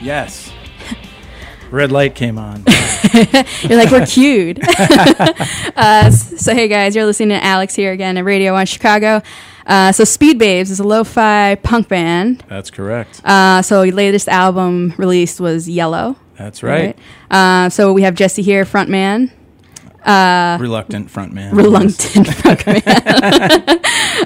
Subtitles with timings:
[0.00, 0.52] Yes.
[1.70, 2.64] Red light came on.
[3.62, 4.60] You're like, we're cued.
[5.76, 9.22] uh, so, hey guys, you're listening to Alex here again at Radio 1 Chicago.
[9.66, 12.44] Uh, so, Speed Babes is a lo fi punk band.
[12.48, 13.22] That's correct.
[13.24, 16.16] Uh, so, your latest album released was Yellow.
[16.36, 16.98] That's right.
[17.30, 19.30] Uh, so, we have Jesse here, frontman.
[20.06, 21.54] Reluctant front man.
[21.54, 22.82] Reluctant frontman.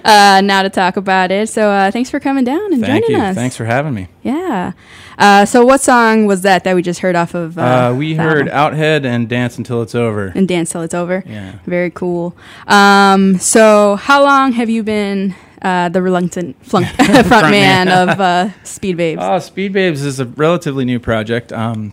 [0.05, 1.49] uh, now to talk about it.
[1.49, 3.25] So, uh, thanks for coming down and Thank joining you.
[3.27, 3.35] us.
[3.35, 4.09] Thanks for having me.
[4.23, 4.73] Yeah.
[5.19, 7.59] Uh, so, what song was that that we just heard off of?
[7.59, 8.79] Uh, Uh, we heard album?
[8.79, 10.33] Outhead and Dance Until It's Over.
[10.35, 11.23] and dance till it's over.
[11.27, 11.59] Yeah.
[11.67, 12.35] Very cool.
[12.67, 16.87] Um, so, how long have you been uh, the reluctant flunk-
[17.27, 19.21] front man of uh, Speed Babes?
[19.25, 21.53] Oh, Speed Babes is a relatively new project.
[21.53, 21.93] Um,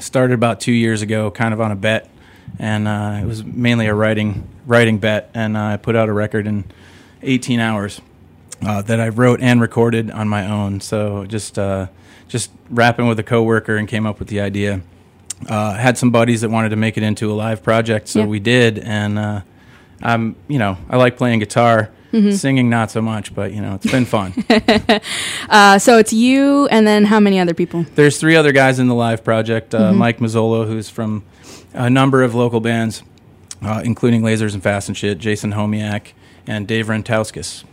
[0.00, 2.08] started about two years ago, kind of on a bet,
[2.58, 5.30] and uh, it was mainly a writing writing bet.
[5.34, 6.64] And uh, I put out a record in
[7.22, 8.00] 18 hours
[8.66, 10.80] uh, that I wrote and recorded on my own.
[10.80, 11.86] So just uh,
[12.28, 14.80] just rapping with a coworker and came up with the idea.
[15.48, 18.26] Uh, had some buddies that wanted to make it into a live project, so Yeah.
[18.26, 18.78] we did.
[18.78, 19.40] And uh,
[20.02, 21.90] I'm, you know, I like playing guitar.
[22.32, 24.32] Singing not so much, but you know it's been fun.
[25.48, 27.84] Uh, so it's you, and then how many other people?
[27.94, 29.74] There's three other guys in the live project.
[29.74, 31.24] Uh, Mike Mazzolo, who's from
[31.72, 33.02] a number of local bands,
[33.62, 36.12] uh, including Lasers and Fast and Shit, Jason Homiak,
[36.46, 37.64] and Dave Rentauskis.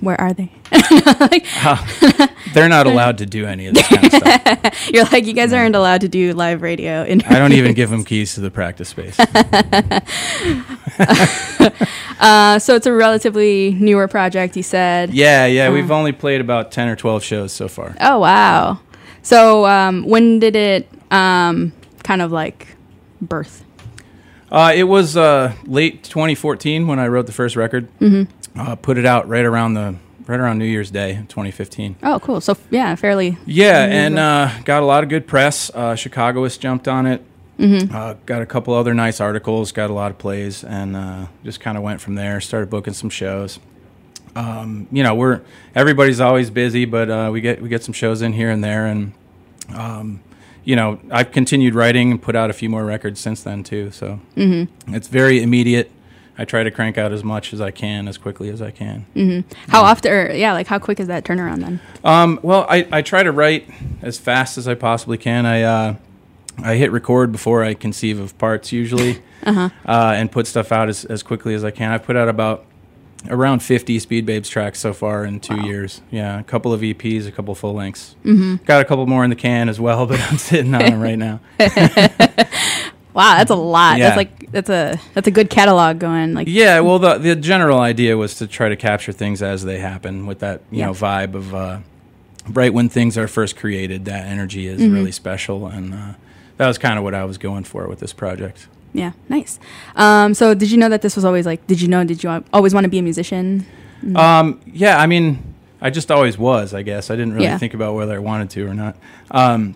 [0.00, 0.52] Where are they?
[2.52, 4.88] They're not allowed to do any of this kind of stuff.
[4.92, 7.02] You're like, you guys aren't allowed to do live radio.
[7.04, 9.18] In- I don't even give them keys to the practice space.
[12.20, 15.14] uh, so it's a relatively newer project, you said.
[15.14, 17.96] Yeah, yeah, we've only played about 10 or 12 shows so far.
[18.00, 18.80] Oh, wow.
[19.22, 21.72] So um, when did it um,
[22.06, 22.76] kind of like
[23.20, 23.64] birth?
[24.50, 27.88] Uh, it was uh, late 2014 when I wrote the first record.
[27.98, 28.58] Mm-hmm.
[28.58, 31.96] Uh, put it out right around the right around New Year's Day, 2015.
[32.02, 32.40] Oh, cool.
[32.40, 33.36] So yeah, fairly.
[33.44, 35.70] Yeah, and uh, got a lot of good press.
[35.74, 37.22] Uh, Chicagoist jumped on it.
[37.58, 39.72] Uh, got a couple other nice articles.
[39.72, 42.40] Got a lot of plays, and uh, just kind of went from there.
[42.40, 43.58] Started booking some shows.
[44.36, 45.40] Um, you know, we're
[45.74, 48.86] everybody's always busy, but uh, we get we get some shows in here and there,
[48.86, 49.12] and
[49.74, 50.20] um,
[50.66, 53.92] you know, I've continued writing and put out a few more records since then too.
[53.92, 54.20] So
[54.88, 55.90] it's very immediate.
[56.36, 59.06] I try to crank out as much as I can, as quickly as I can.
[59.68, 60.12] How often?
[60.12, 61.80] Or, yeah, like how quick is that turnaround then?
[62.04, 63.70] Um, well, I, I try to write
[64.02, 65.46] as fast as I possibly can.
[65.46, 65.94] I uh,
[66.62, 71.04] I hit record before I conceive of parts usually, uh and put stuff out as,
[71.04, 71.92] as quickly as I can.
[71.92, 72.66] I've put out about
[73.30, 76.00] around 50 Speed Babes tracks so far in two years.
[76.10, 78.14] Yeah, a couple of EPs, a couple full lengths.
[78.24, 78.64] Mm-hmm.
[78.64, 81.18] Got a couple more in the can as well, but I'm sitting on them right
[81.18, 81.40] now.
[83.14, 83.96] Wow, that's a lot.
[83.96, 84.08] Yeah.
[84.10, 86.34] That's like that's a that's a good catalog going.
[86.34, 89.78] Like Yeah, well, the the general idea was to try to capture things as they
[89.78, 90.86] happen with that you Yeah.
[90.86, 91.78] know vibe of uh,
[92.50, 94.04] right when things are first created.
[94.04, 96.12] That energy is really special, and uh,
[96.58, 98.68] that was kind of what I was going for with this project.
[98.96, 99.58] Yeah, nice.
[99.94, 101.66] Um, so did you know that this was always like?
[101.66, 102.04] Did you know?
[102.04, 103.66] Did you always want to be a musician?
[104.14, 106.72] Um, yeah, I mean, I just always was.
[106.74, 107.58] I guess I didn't really Yeah.
[107.58, 108.96] think about whether I wanted to or not.
[109.30, 109.74] Um,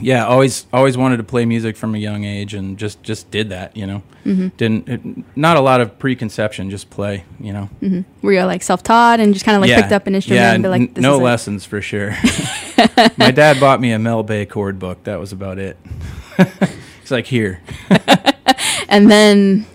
[0.00, 3.50] yeah, always always wanted to play music from a young age, and just just did
[3.50, 3.76] that.
[3.76, 4.48] You know, Mm-hmm.
[4.56, 5.00] didn't it,
[5.36, 7.24] not a lot of preconception, just play.
[7.38, 7.68] You know,
[8.22, 9.80] Were you like self-taught and just kind of like yeah.
[9.82, 11.24] picked up an instrument Yeah, and be like, this no is it?
[11.24, 12.10] lessons for sure.
[13.16, 15.04] My dad bought me a Mel Bay chord book.
[15.04, 15.76] That was about it.
[17.02, 17.60] He's like, here.
[18.94, 19.66] And then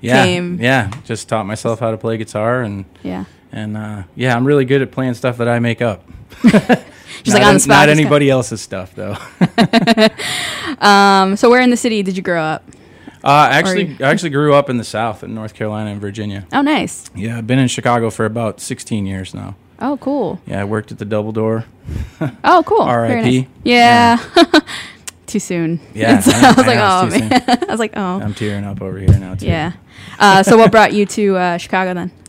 [0.00, 0.60] Yeah, Came.
[0.60, 0.90] yeah.
[1.04, 4.82] Just taught myself how to play guitar, and yeah, and uh, yeah, I'm really good
[4.82, 6.04] at playing stuff that I make up.
[6.42, 7.68] just like Not on the spot.
[7.68, 9.16] Not just kinda- anybody else's stuff though.
[10.80, 12.62] Um, so where in the city did you grow up?
[13.24, 16.46] Uh, actually, I actually grew up in the South, in North Carolina and Virginia.
[16.52, 17.10] Oh, nice.
[17.16, 19.56] Yeah, I've been in Chicago for about 16 years now.
[19.80, 20.40] Oh, cool.
[20.46, 21.64] Yeah, I worked at the Double Door.
[22.44, 22.80] Oh, cool.
[22.82, 23.40] R.I.P..
[23.40, 23.48] nice.
[23.64, 24.18] Yeah.
[25.28, 25.78] Too soon.
[25.94, 27.44] Yeah, So I- was like, oh man.
[27.68, 28.20] I was like, oh.
[28.20, 29.46] I'm tearing up over here now too.
[29.46, 29.72] Yeah.
[30.18, 32.10] Uh, so what brought you to uh, Chicago then?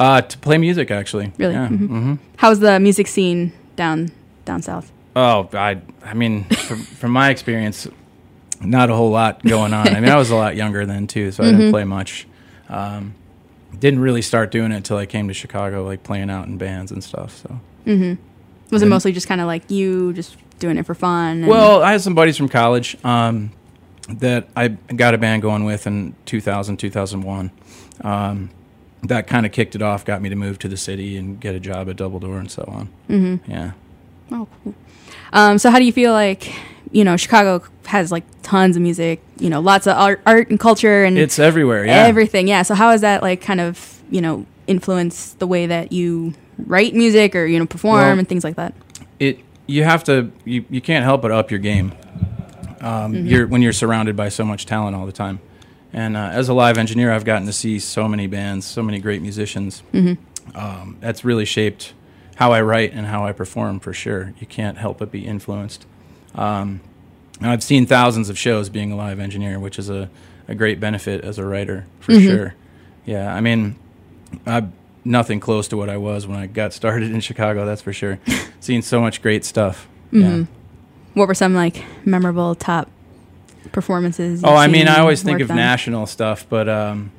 [0.00, 1.32] Uh, to play music, actually.
[1.38, 1.54] Really?
[1.54, 1.66] Yeah.
[1.66, 1.88] Mhm.
[1.88, 4.12] hmm How's the music scene down
[4.44, 4.92] down south?
[5.16, 7.88] Oh, I, I mean, from, from my experience,
[8.60, 9.88] not a whole lot going on.
[9.88, 11.56] I mean, I was a lot younger then too, so I Mm-hmm.
[11.58, 12.28] didn't play much.
[12.68, 13.14] Um,
[13.76, 16.92] didn't really start doing it until I came to Chicago, like playing out in bands
[16.92, 17.36] and stuff.
[17.42, 17.58] So.
[18.70, 21.38] Was it mostly just kind of like you just doing it for fun?
[21.38, 23.50] and- Well, I had some buddies from college um,
[24.08, 27.50] that I got a band going with in 2000, 2001.
[28.02, 28.50] Um,
[29.04, 31.54] that kind of kicked it off, got me to move to the city and get
[31.54, 32.88] a job at Double Door and so on.
[33.08, 33.50] Mm-hmm.
[33.50, 33.72] Yeah.
[34.32, 34.74] oh, cool.
[35.32, 36.52] Um, so how do you feel like
[36.90, 40.58] you know Chicago has like tons of music, you know, lots of art, art and
[40.58, 41.84] culture and It's everywhere.
[41.84, 42.06] Yeah.
[42.06, 42.48] everything.
[42.48, 42.62] Yeah.
[42.62, 46.34] So how has that like kind of you know influenced the way that you
[46.66, 48.74] write music or you know perform Well, and things like that?
[49.18, 49.38] it
[49.68, 51.92] you have to you, you can't help but up your game.
[52.80, 53.26] Um, Mm-hmm.
[53.26, 55.38] You're when you're surrounded by so much talent all the time.
[55.92, 58.98] And uh, as a live engineer, I've gotten to see so many bands, so many
[58.98, 59.82] great musicians.
[59.92, 60.56] Mm-hmm.
[60.56, 61.94] Um, that's really shaped
[62.36, 64.34] how I write and how I perform for sure.
[64.38, 65.86] You can't help but be influenced.
[66.34, 66.80] Um,
[67.40, 70.10] and I've seen thousands of shows being a live engineer, which is a,
[70.46, 72.26] a great benefit as a writer for Mm-hmm.
[72.26, 72.54] sure.
[73.06, 73.74] Yeah, I mean,
[74.46, 74.72] I'm
[75.08, 77.64] nothing close to what I was when I got started in Chicago.
[77.66, 78.18] That's for sure.
[78.60, 79.88] Seen so much great stuff.
[80.12, 80.40] Mm-hmm.
[80.40, 80.46] Yeah.
[81.14, 82.90] What were some like memorable top
[83.72, 84.44] performances?
[84.44, 85.56] Oh, I mean, I always think of on?
[85.56, 87.10] national stuff, but um,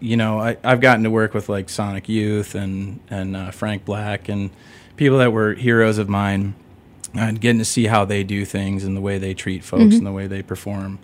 [0.00, 3.84] you know, I, I've gotten to work with like Sonic Youth and and uh, Frank
[3.84, 4.50] Black and
[4.96, 6.54] people that were heroes of mine,
[7.14, 9.96] and getting to see how they do things and the way they treat folks Mm-hmm.
[9.98, 10.98] and the way they perform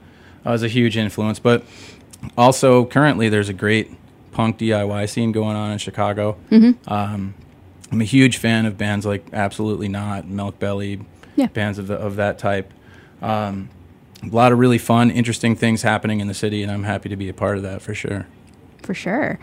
[0.47, 1.38] uh, was a huge influence.
[1.38, 1.64] But
[2.38, 3.90] also, currently, there's a great
[4.35, 6.37] punk DIY scene going on in Chicago.
[6.50, 6.93] Mm-hmm.
[6.93, 7.35] Um,
[7.91, 11.00] I'm a huge fan of bands like Absolutely Not, Milk Belly,
[11.37, 11.47] Yeah.
[11.47, 12.73] bands of, the, of that type.
[13.23, 13.71] Um,
[14.23, 17.17] a lot of really fun, interesting things happening in the city, and I'm happy to
[17.17, 18.26] be a part of that for sure.
[18.83, 19.38] for sure.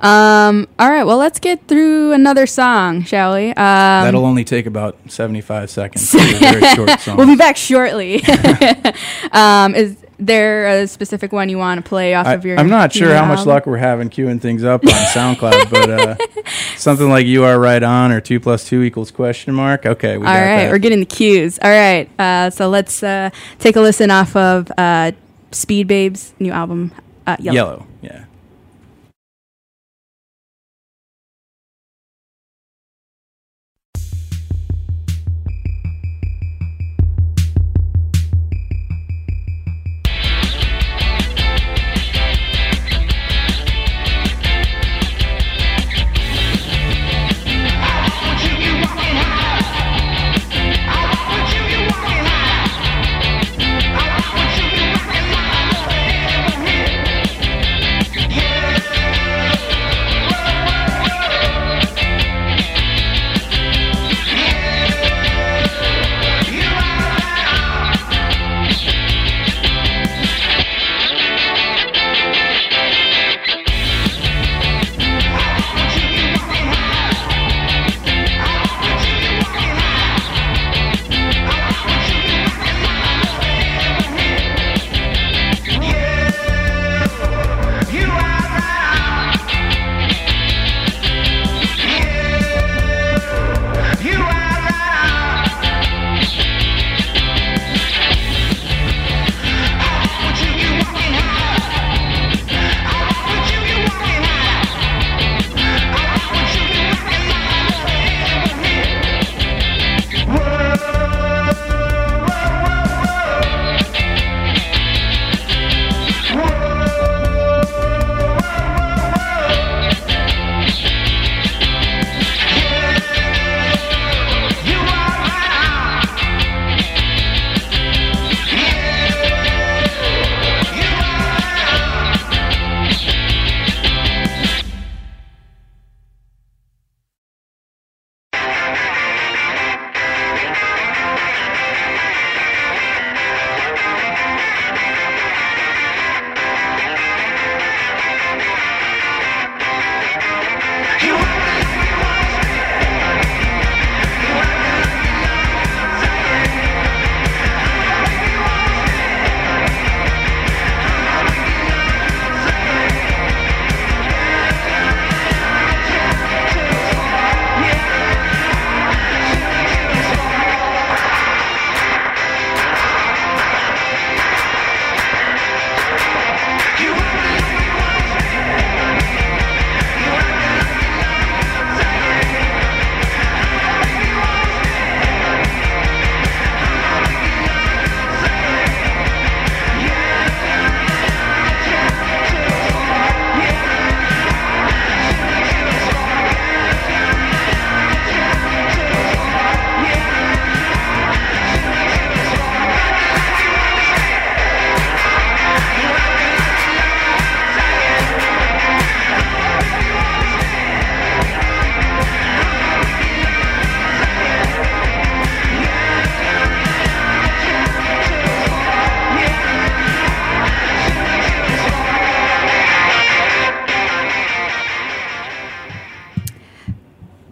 [0.00, 3.50] Um, all right, well, let's get through another song, shall we?
[3.50, 6.14] Um, That'll only take about 75 seconds.
[6.14, 7.16] A very short song.
[7.16, 8.22] we'll be back shortly.
[9.32, 12.58] um, is there a specific one you want to play off I, of your?
[12.58, 16.16] I'm not sure how much luck we're having queuing things up on SoundCloud, but uh,
[16.76, 20.26] something like "You Are Right On" or "Two plus two equals question mark." Okay, we
[20.26, 21.58] All got right, we're getting the cues.
[21.62, 25.12] All right, uh, so let's uh, take a listen off of uh,
[25.52, 26.92] Speed Babes' new album,
[27.26, 27.54] uh, Yellow.
[27.54, 27.86] Yellow.
[28.02, 28.24] Yeah.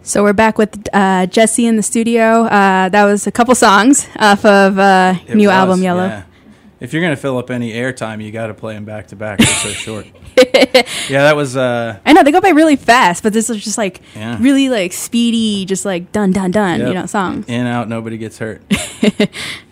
[0.05, 2.43] So we're back with uh, Jesse in the studio.
[2.43, 6.05] Uh, that was a couple songs off of uh, new was, album Yellow.
[6.07, 6.23] yeah.
[6.81, 9.37] If you're gonna fill up any airtime, you got to play them back to back.
[9.39, 10.05] They're so short.
[11.07, 11.55] yeah, that was.
[11.55, 14.37] Uh, I know they go by really fast, but this was just like Yeah.
[14.41, 17.45] really like speedy, just like dun dun dun, you know, songs.
[17.47, 18.61] in out, nobody gets hurt.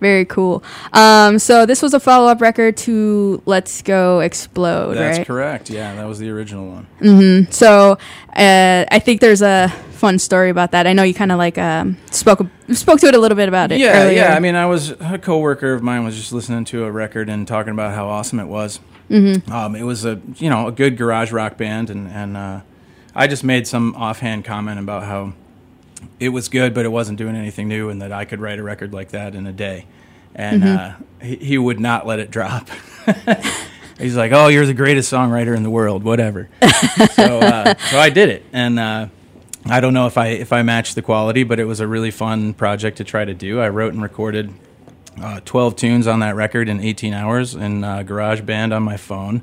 [0.00, 0.62] Very cool.
[0.92, 5.26] Um, so this was a follow up record to Let's Go Explode, That's right?
[5.26, 5.70] correct.
[5.70, 7.48] Yeah, that was the original one.
[7.50, 7.98] So
[8.36, 10.86] uh, I think there's a fun story about that.
[10.86, 13.72] I know you kind of like um, spoke spoke to it a little bit about
[13.72, 13.80] it.
[13.80, 14.18] Yeah, earlier.
[14.18, 14.34] yeah.
[14.34, 17.46] I mean, I was a coworker of mine was just listening to a record and
[17.46, 18.78] talking about how awesome it was.
[19.10, 19.50] Mm-hmm.
[19.50, 22.60] Um, it was a you know a good garage rock band, and and uh,
[23.14, 25.32] I just made some offhand comment about how
[26.20, 28.62] it was good, but it wasn't doing anything new, and that I could write a
[28.62, 29.86] record like that in a day.
[30.34, 32.68] And uh, he, he would not let it drop.
[33.98, 36.48] He's like, "Oh, you're the greatest songwriter in the world, whatever."
[37.12, 39.08] so, uh, so I did it, and uh,
[39.66, 42.12] I don't know if I if I matched the quality, but it was a really
[42.12, 43.58] fun project to try to do.
[43.60, 44.52] I wrote and recorded
[45.20, 49.42] uh, 12 tunes on that record in 18 hours in uh, GarageBand on my phone,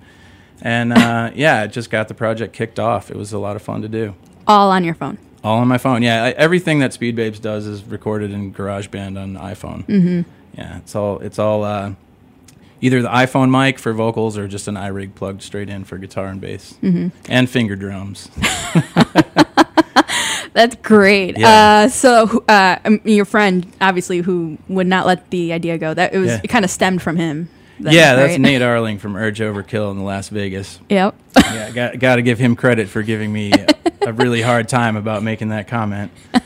[0.62, 3.12] and uh, yeah, it just got the project kicked off.
[3.12, 4.16] It was a lot of fun to do.
[4.48, 5.18] all on your phone.
[5.46, 6.02] All on my phone.
[6.02, 9.86] Yeah, I, everything that Speed Babes does is recorded in GarageBand on iPhone.
[9.86, 10.22] Mm-hmm.
[10.58, 11.94] Yeah, it's all it's all uh,
[12.82, 16.28] either the iPhone mic for vocals or just an iRig plugged straight in for guitar
[16.28, 17.10] and bass Mm-hmm.
[17.32, 18.30] and finger drums.
[20.54, 21.38] That's great.
[21.38, 21.84] Yeah.
[21.86, 25.94] Uh, so uh, um, your friend, obviously, who would not let the idea go.
[25.94, 26.42] That it was Yeah.
[26.44, 27.50] it kind of stemmed from him.
[27.80, 28.38] Then, yeah, that's?
[28.38, 30.80] Nate Arling from Urge Overkill in the Las Vegas.
[30.90, 31.16] Yep.
[31.38, 33.52] Yeah, got got to give him credit for giving me
[34.02, 36.12] a, really hard time about making that comment.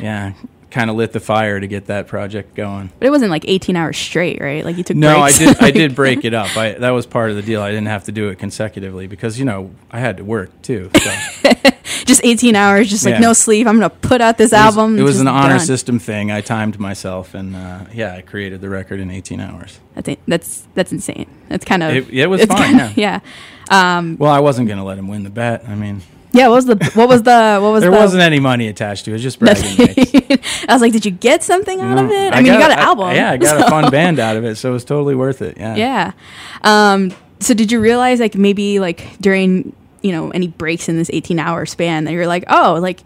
[0.00, 0.32] Yeah,
[0.70, 2.90] kind of lit the fire to get that project going.
[2.98, 4.64] But it wasn't like 18 hours straight, right?
[4.64, 5.56] Like you took No, I did.
[5.62, 6.56] I did break it up.
[6.56, 7.62] I, that was part of the deal.
[7.62, 10.90] I didn't have to do it consecutively because you know I had to work too.
[10.96, 11.10] So
[12.04, 13.20] just 18 hours, just like Yeah.
[13.20, 13.66] no sleep.
[13.66, 14.98] I'm gonna put out this it was, album.
[14.98, 15.60] it was an honor done.
[15.66, 16.30] system thing.
[16.30, 19.78] I timed myself, and uh, yeah, I created the record in 18 hours.
[19.96, 21.26] I think that's that's insane.
[21.48, 23.20] That's kind of It- it was fun, kinda- yeah.
[23.70, 25.64] Well, I wasn't going to let him win the bet.
[25.68, 26.48] I mean, Yeah.
[26.48, 29.10] What was the what was the what was there the wasn't any money attached to
[29.10, 29.12] it.
[29.12, 30.64] It was just bragging rights.
[30.68, 32.32] I was like, did you get something out of it?
[32.34, 33.14] I, mean, you got an I- album.
[33.14, 35.40] yeah, I got so- a fun band out of it, so it was totally worth
[35.42, 35.56] it.
[35.56, 35.76] Yeah.
[35.76, 36.12] Yeah.
[36.62, 41.10] Um, so did you realize like maybe like during you know any breaks in this
[41.12, 43.00] 18 hour span that you're like oh like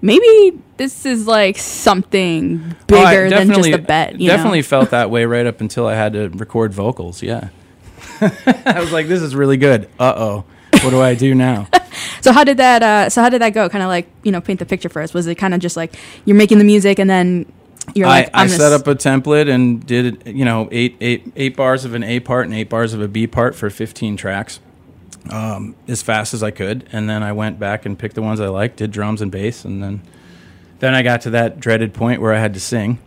[0.00, 4.18] maybe this is like something Oh, bigger than just a bet.
[4.18, 4.64] You definitely Know?
[4.64, 7.22] felt that way right up until I had to record vocals.
[7.22, 7.50] Yeah,
[8.20, 10.44] I was like, "This is really good." Uh oh,
[10.82, 11.68] what do I do now?
[12.22, 12.82] So how did that?
[12.82, 13.68] Uh, so how did that go?
[13.68, 15.14] Kind of like you know paint the picture for us.
[15.14, 15.94] Was it kind of just like
[16.26, 17.50] you're making the music and then
[17.94, 21.56] you're I, like I set up a template and did you know eight eight eight
[21.56, 24.60] bars of an A part and eight bars of a B part for 15 tracks.
[25.28, 28.40] Um, as fast as I could, and then I went back and picked the ones
[28.40, 30.02] I liked, did drums and bass, and then
[30.78, 32.98] then I got to that dreaded point where I had to sing,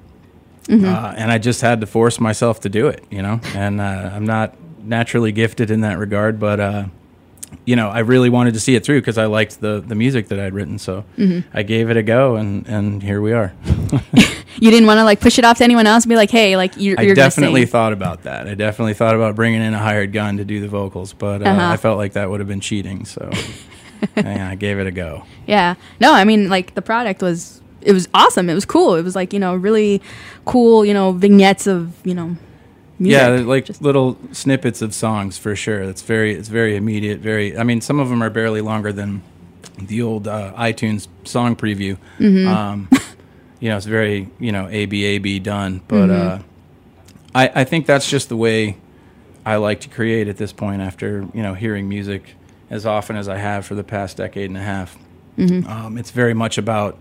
[0.68, 0.86] Mm-hmm.
[0.86, 3.42] uh, and I just had to force myself to do it, you know.
[3.56, 6.86] And uh, I'm not naturally gifted in that regard, but uh,
[7.66, 10.28] you know, I really wanted to see it through because I liked the the music
[10.30, 11.48] that I'd written, so Mm-hmm.
[11.58, 13.54] I gave it a go, and and here we are.
[14.60, 16.56] you didn't want to like push it off to anyone else and be like hey
[16.58, 18.48] like you're, I you're definitely thought about that.
[18.48, 21.46] I definitely thought about bringing in a hired gun to do the vocals, but uh,
[21.46, 21.72] Uh-huh.
[21.74, 23.30] I felt like that would have been cheating, so
[24.16, 25.24] yeah, I gave it a go.
[25.48, 25.76] Yeah.
[26.00, 28.50] No, I mean, like the product was it was awesome.
[28.50, 28.96] It was cool.
[28.96, 30.02] It was like you know really
[30.46, 30.86] cool.
[30.86, 32.38] You know vignettes of you know.
[33.04, 33.20] Music.
[33.22, 35.82] Yeah, like Just- little snippets of songs for sure.
[35.82, 37.20] It's very it's very immediate.
[37.20, 37.58] Very.
[37.58, 39.22] I mean, some of them are barely longer than
[39.80, 41.98] the old uh, iTunes song preview.
[42.20, 42.48] Mm-hmm.
[42.48, 42.90] Um,
[43.60, 46.42] you know, it's very you know A B A B done, but Mm-hmm.
[46.42, 46.44] uh,
[47.36, 48.78] I I think that's just the way
[49.46, 50.82] I like to create at this point.
[50.82, 52.36] After you know hearing music
[52.70, 54.98] as often as I have for the past decade and a half,
[55.38, 55.68] Mm-hmm.
[55.68, 56.98] um, it's very much about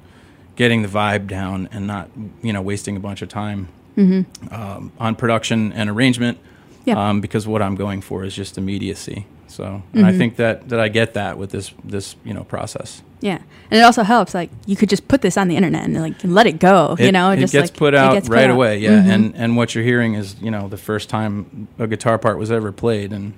[0.57, 2.09] getting the vibe down and not
[2.43, 6.39] you know wasting a bunch of time um, on production and arrangement.
[6.85, 7.09] Yeah.
[7.09, 9.27] Um, because what I'm going for is just immediacy.
[9.47, 13.03] So, and I think that that I get that with this this you know process.
[13.21, 13.37] yeah,
[13.71, 14.33] and it also helps.
[14.35, 16.97] Like you could just put this on the internet and like let it go.
[16.99, 18.51] you know, it just gets like, put it out gets put right out.
[18.55, 18.79] away.
[18.79, 19.15] Yeah, Mhm.
[19.15, 22.51] and and what you're hearing is you know the first time a guitar part was
[22.51, 23.35] ever played and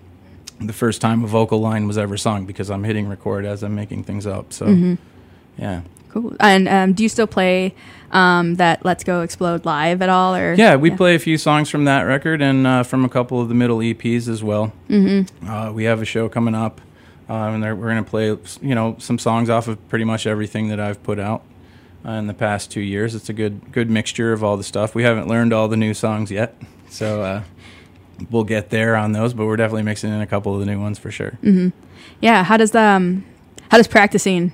[0.61, 3.75] the first time a vocal line was ever sung because I'm hitting record as I'm
[3.75, 4.53] making things up.
[4.53, 4.95] So, Mm-hmm.
[5.59, 5.81] yeah.
[6.15, 6.37] Cool.
[6.41, 7.75] And um, do you still play
[8.13, 10.35] um, that "Let's Go Explode" live at all?
[10.35, 13.41] Or Yeah, we play a few songs from that record and uh, from a couple
[13.41, 14.73] of the middle EPs as well.
[14.89, 15.49] Mm-hmm.
[15.49, 16.81] Uh, we have a show coming up,
[17.29, 18.29] uh, and we're going to play,
[18.63, 21.43] you know, some songs off of pretty much everything that I've put out
[22.07, 23.15] uh, in the past two years.
[23.15, 24.95] It's a good good mixture of all the stuff.
[24.95, 26.57] We haven't learned all the new songs yet,
[26.89, 27.43] so uh,
[28.31, 29.35] we'll get there on those.
[29.35, 31.39] But we're definitely mixing in a couple of the new ones for sure.
[32.21, 32.45] Yeah.
[32.45, 33.25] How does the um,
[33.71, 34.53] how does practicing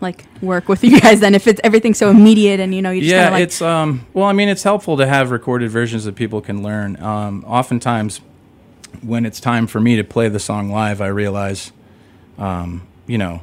[0.00, 3.00] like work with you guys then if it's everything's so immediate and you know you
[3.00, 4.06] just yeah, like it's um.
[4.12, 7.00] Well, I mean, it's helpful to have recorded versions that people can learn.
[7.02, 8.20] Um, oftentimes,
[9.02, 11.72] when it's time for me to play the song live, I realize,
[12.38, 13.42] um, you know,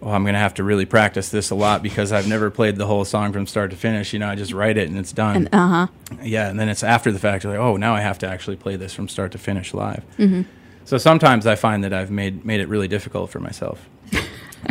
[0.00, 2.76] well, I'm going to have to really practice this a lot because I've never played
[2.76, 4.12] the whole song from start to finish.
[4.12, 5.48] You know, I just write it and it's done.
[5.52, 6.16] uh huh.
[6.22, 8.76] yeah, and then it's after the fact, like, oh, now I have to actually play
[8.76, 10.04] this from start to finish live.
[10.18, 10.42] Mm-hmm.
[10.84, 13.88] So sometimes I find that I've made made it really difficult for myself.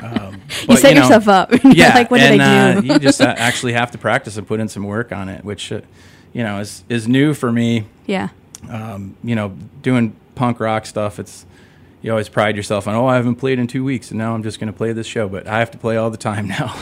[0.01, 1.51] Um, You but, set know, yourself up.
[1.63, 2.79] Yeah, like what did and, I do?
[2.79, 5.43] uh, you just uh, actually have to practice and put in some work on it,
[5.45, 5.81] which uh,
[6.33, 7.85] you know is is new for me.
[8.05, 8.29] yeah.
[8.69, 9.49] Um, you know,
[9.81, 11.17] doing punk rock stuff.
[11.17, 11.45] It's
[12.01, 12.95] you always pride yourself on.
[12.95, 15.07] Oh, I haven't played in two weeks, and now I'm just going to play this
[15.07, 15.29] show.
[15.29, 16.75] But I have to play all the time now.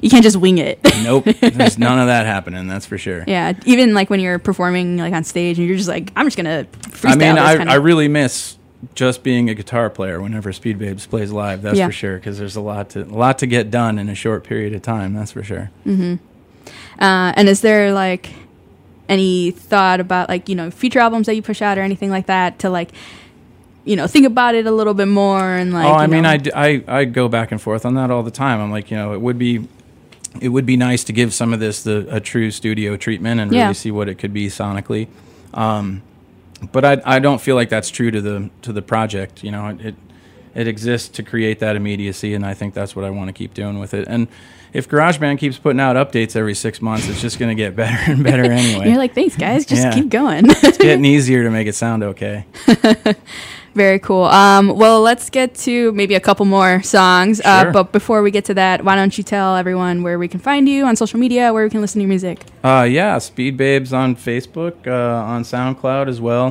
[0.00, 0.78] You can't just wing it.
[1.02, 2.68] nope, there's none of that happening.
[2.68, 3.24] That's for sure.
[3.26, 3.52] yeah.
[3.66, 6.66] Even like when you're performing like on stage and you're just like I'm just gonna
[6.88, 7.72] freestyle I mean, I.
[7.72, 8.56] I really miss
[8.94, 11.62] just being a guitar player whenever Speed Babes plays live.
[11.62, 11.86] That's Yeah.
[11.86, 12.16] for sure.
[12.16, 14.82] Because there's a lot to a lot to get done in a short period of
[14.82, 15.14] time.
[15.14, 15.70] That's for sure.
[15.86, 18.30] Uh, and is there like
[19.08, 22.26] any thought about like you know future albums that you push out or anything like
[22.26, 22.90] that to like
[23.84, 26.30] you know think about it a little bit more and like oh, I mean, know-
[26.30, 28.60] I, d- I I go back and forth on that all the time.
[28.60, 29.66] I'm like, you know, it would be
[30.40, 33.52] it would be nice to give some of this the a true studio treatment and
[33.52, 33.62] Yeah.
[33.62, 35.08] really see what it could be sonically.
[35.54, 36.02] Um,
[36.72, 39.42] but I I don't feel like that's true to the to the project.
[39.44, 39.94] You know, it
[40.54, 43.54] it exists to create that immediacy, and I think that's what I want to keep
[43.54, 44.08] doing with it.
[44.08, 44.26] And
[44.72, 48.10] if GarageBand keeps putting out updates every six months, it's just going to get better
[48.12, 48.88] and better anyway.
[48.88, 49.94] you're like thanks guys just Yeah.
[49.94, 52.44] keep going it's getting easier to make it sound okay.
[53.84, 57.72] Very cool um well let's get to maybe a couple more songs uh, Sure.
[57.76, 60.68] but before we get to that why don't you tell everyone where we can find
[60.68, 63.92] you on social media where we can listen to your music Uh, yeah, Speed Babes
[63.92, 66.48] on Facebook, uh, on SoundCloud as well.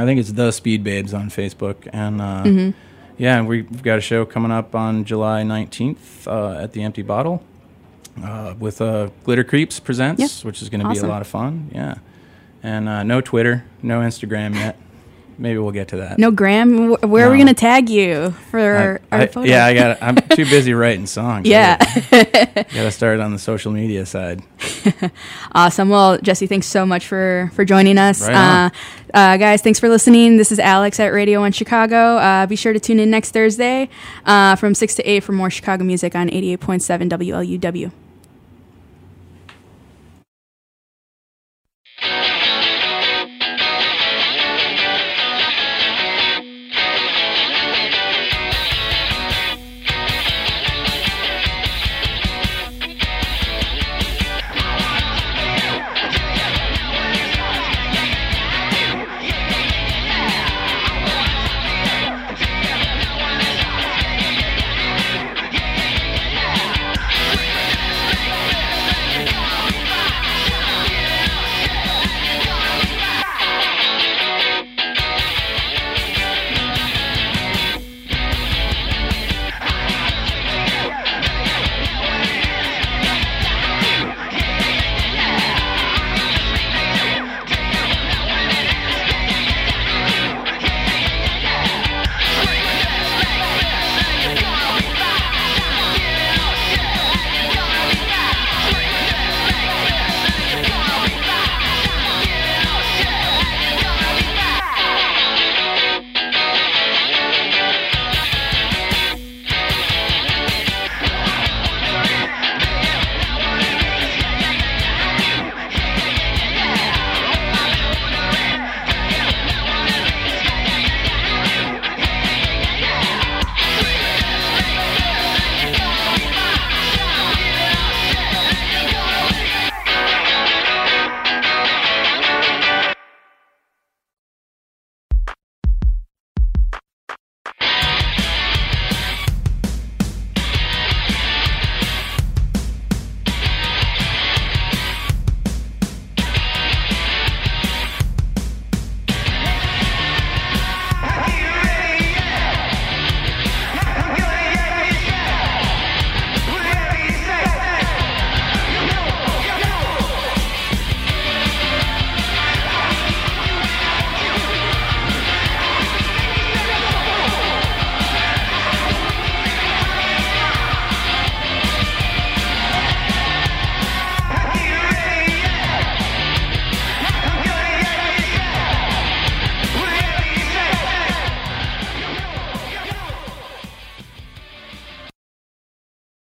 [0.00, 2.70] I think it's the Speed Babes on Facebook, and uh, Mm-hmm.
[3.24, 7.02] yeah, and we've got a show coming up on July nineteenth uh, at the Empty
[7.02, 7.36] Bottle
[8.22, 10.46] uh, with uh, Glitter Creeps presents, Yeah.
[10.46, 11.52] which is going to be a lot of fun.
[11.74, 11.94] Yeah,
[12.62, 14.74] and uh, no Twitter, no Instagram yet.
[15.40, 16.18] Maybe we'll get to that.
[16.18, 19.64] no graham wh- where are we gonna tag you for I- our I- photo yeah,
[19.64, 19.98] I got.
[20.02, 21.48] I'm too busy writing songs.
[21.48, 21.78] yeah
[22.10, 24.42] got to start on the social media side.
[25.52, 25.88] Awesome.
[25.88, 28.20] Well, Jesse, thanks so much for for joining us.
[28.26, 28.70] Right uh,
[29.12, 30.36] uh, guys, thanks for listening.
[30.36, 32.16] This is Alex at Radio One Chicago.
[32.18, 33.88] Uh, be sure to tune in next Thursday
[34.26, 37.90] uh, from six to eight for more Chicago music on eighty eight point seven WLUW.